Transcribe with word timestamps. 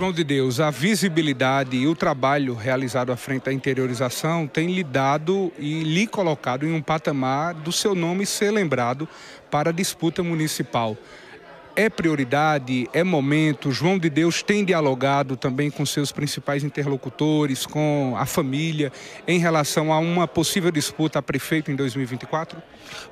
João 0.00 0.12
de 0.12 0.24
Deus, 0.24 0.60
a 0.60 0.70
visibilidade 0.70 1.76
e 1.76 1.86
o 1.86 1.94
trabalho 1.94 2.54
realizado 2.54 3.12
à 3.12 3.18
frente 3.18 3.44
da 3.44 3.52
interiorização 3.52 4.46
tem 4.46 4.72
lhe 4.72 4.82
dado 4.82 5.52
e 5.58 5.82
lhe 5.82 6.06
colocado 6.06 6.66
em 6.66 6.72
um 6.72 6.80
patamar 6.80 7.52
do 7.52 7.70
seu 7.70 7.94
nome 7.94 8.24
ser 8.24 8.50
lembrado 8.50 9.06
para 9.50 9.68
a 9.68 9.72
disputa 9.74 10.22
municipal. 10.22 10.96
É 11.76 11.90
prioridade, 11.90 12.88
é 12.94 13.04
momento. 13.04 13.70
João 13.70 13.98
de 13.98 14.08
Deus 14.08 14.42
tem 14.42 14.64
dialogado 14.64 15.36
também 15.36 15.70
com 15.70 15.84
seus 15.84 16.10
principais 16.10 16.64
interlocutores, 16.64 17.66
com 17.66 18.14
a 18.16 18.24
família, 18.24 18.90
em 19.28 19.38
relação 19.38 19.92
a 19.92 19.98
uma 19.98 20.26
possível 20.26 20.70
disputa 20.70 21.18
a 21.18 21.22
prefeito 21.22 21.70
em 21.70 21.76
2024? 21.76 22.62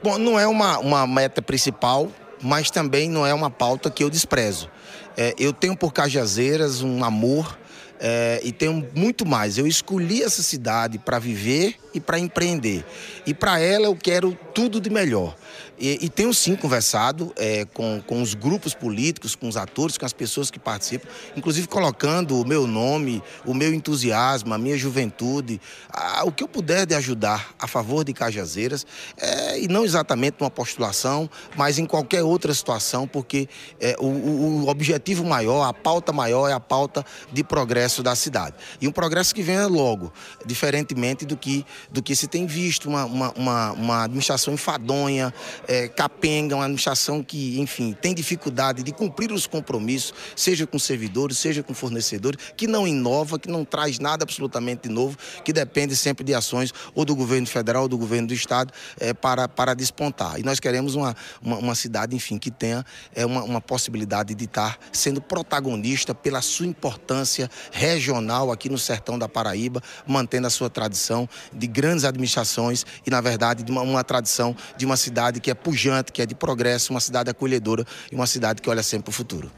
Bom, 0.02 0.16
não 0.16 0.40
é 0.40 0.46
uma, 0.46 0.78
uma 0.78 1.06
meta 1.06 1.42
principal, 1.42 2.10
mas 2.42 2.70
também 2.70 3.08
não 3.08 3.26
é 3.26 3.34
uma 3.34 3.50
pauta 3.50 3.90
que 3.90 4.02
eu 4.02 4.10
desprezo. 4.10 4.70
É, 5.16 5.34
eu 5.38 5.52
tenho 5.52 5.76
por 5.76 5.92
Cajazeiras 5.92 6.82
um 6.82 7.02
amor 7.04 7.58
é, 8.00 8.40
e 8.42 8.52
tenho 8.52 8.86
muito 8.94 9.26
mais. 9.26 9.58
Eu 9.58 9.66
escolhi 9.66 10.22
essa 10.22 10.42
cidade 10.42 10.98
para 10.98 11.18
viver 11.18 11.76
e 11.94 12.00
para 12.00 12.18
empreender. 12.18 12.84
E 13.26 13.34
para 13.34 13.58
ela 13.58 13.86
eu 13.86 13.96
quero 13.96 14.36
tudo 14.54 14.80
de 14.80 14.90
melhor. 14.90 15.34
E, 15.80 16.06
e 16.06 16.08
tenho 16.08 16.34
sim 16.34 16.56
conversado 16.56 17.32
é, 17.36 17.64
com, 17.66 18.02
com 18.04 18.20
os 18.20 18.34
grupos 18.34 18.74
políticos, 18.74 19.36
com 19.36 19.48
os 19.48 19.56
atores, 19.56 19.96
com 19.96 20.04
as 20.04 20.12
pessoas 20.12 20.50
que 20.50 20.58
participam, 20.58 21.08
inclusive 21.36 21.68
colocando 21.68 22.40
o 22.40 22.44
meu 22.44 22.66
nome, 22.66 23.22
o 23.46 23.54
meu 23.54 23.72
entusiasmo, 23.72 24.52
a 24.52 24.58
minha 24.58 24.76
juventude, 24.76 25.60
a, 25.88 26.24
o 26.24 26.32
que 26.32 26.42
eu 26.42 26.48
puder 26.48 26.84
de 26.84 26.94
ajudar 26.96 27.54
a 27.58 27.68
favor 27.68 28.04
de 28.04 28.12
Cajazeiras, 28.12 28.84
é, 29.16 29.60
e 29.60 29.68
não 29.68 29.84
exatamente 29.84 30.36
numa 30.40 30.50
postulação, 30.50 31.30
mas 31.56 31.78
em 31.78 31.86
qualquer 31.86 32.24
outra 32.24 32.52
situação, 32.52 33.06
porque 33.06 33.48
é, 33.80 33.96
o, 34.00 34.06
o 34.06 34.68
objetivo 34.68 35.24
maior, 35.24 35.62
a 35.62 35.72
pauta 35.72 36.12
maior 36.12 36.48
é 36.48 36.52
a 36.52 36.60
pauta 36.60 37.06
de 37.32 37.44
progresso 37.88 38.02
da 38.02 38.14
cidade. 38.14 38.54
E 38.80 38.86
um 38.86 38.92
progresso 38.92 39.34
que 39.34 39.42
venha 39.42 39.66
logo, 39.66 40.12
diferentemente 40.44 41.24
do 41.24 41.36
que 41.36 41.64
do 41.90 42.02
que 42.02 42.14
se 42.14 42.26
tem 42.26 42.46
visto, 42.46 42.88
uma, 42.88 43.04
uma, 43.04 43.32
uma, 43.32 43.72
uma 43.72 44.04
administração 44.04 44.52
enfadonha, 44.52 45.32
é, 45.66 45.88
capenga, 45.88 46.54
uma 46.54 46.64
administração 46.64 47.22
que, 47.22 47.58
enfim, 47.58 47.92
tem 47.92 48.14
dificuldade 48.14 48.82
de 48.82 48.92
cumprir 48.92 49.32
os 49.32 49.46
compromissos, 49.46 50.12
seja 50.36 50.66
com 50.66 50.78
servidores, 50.78 51.38
seja 51.38 51.62
com 51.62 51.72
fornecedores, 51.72 52.38
que 52.56 52.66
não 52.66 52.86
inova, 52.86 53.38
que 53.38 53.48
não 53.48 53.64
traz 53.64 53.98
nada 53.98 54.24
absolutamente 54.24 54.88
novo, 54.88 55.16
que 55.44 55.52
depende 55.52 55.96
sempre 55.96 56.24
de 56.24 56.34
ações 56.34 56.72
ou 56.94 57.04
do 57.04 57.16
governo 57.16 57.46
federal 57.46 57.82
ou 57.82 57.88
do 57.88 57.96
governo 57.96 58.28
do 58.28 58.34
estado 58.34 58.72
é, 59.00 59.14
para, 59.14 59.48
para 59.48 59.74
despontar. 59.74 60.38
E 60.38 60.42
nós 60.42 60.60
queremos 60.60 60.94
uma, 60.94 61.16
uma, 61.40 61.56
uma 61.56 61.74
cidade, 61.74 62.14
enfim, 62.14 62.38
que 62.38 62.50
tenha 62.50 62.84
é, 63.14 63.24
uma, 63.24 63.42
uma 63.42 63.60
possibilidade 63.60 64.34
de 64.34 64.44
estar 64.44 64.78
sendo 64.92 65.20
protagonista 65.20 66.14
pela 66.14 66.42
sua 66.42 66.66
importância 66.66 67.50
regional 67.78 68.50
aqui 68.50 68.68
no 68.68 68.76
sertão 68.76 69.16
da 69.16 69.28
Paraíba, 69.28 69.80
mantendo 70.04 70.48
a 70.48 70.50
sua 70.50 70.68
tradição 70.68 71.28
de 71.52 71.68
grandes 71.68 72.04
administrações 72.04 72.84
e, 73.06 73.10
na 73.10 73.20
verdade, 73.20 73.62
de 73.62 73.70
uma, 73.70 73.82
uma 73.82 74.02
tradição 74.02 74.54
de 74.76 74.84
uma 74.84 74.96
cidade 74.96 75.38
que 75.38 75.48
é 75.48 75.54
pujante, 75.54 76.10
que 76.10 76.20
é 76.20 76.26
de 76.26 76.34
progresso, 76.34 76.92
uma 76.92 77.00
cidade 77.00 77.30
acolhedora 77.30 77.86
e 78.10 78.16
uma 78.16 78.26
cidade 78.26 78.60
que 78.60 78.68
olha 78.68 78.82
sempre 78.82 79.04
para 79.04 79.10
o 79.10 79.14
futuro. 79.14 79.46